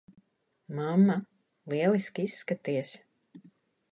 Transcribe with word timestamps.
Mamma, 0.77 1.17
lieliski 1.73 2.25
izskaties. 2.29 2.95